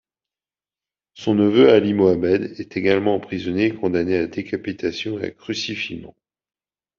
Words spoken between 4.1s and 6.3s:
à décapitation et crucifiement.